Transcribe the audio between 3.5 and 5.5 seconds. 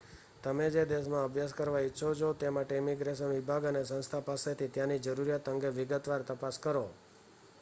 અને સંસ્થા પાસેથી ત્યાંની જરૂરિયાત